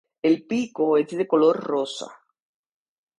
El 0.23 0.47
pico 0.47 0.97
es 0.97 1.09
de 1.11 1.27
color 1.27 1.57
rosa. 1.63 2.07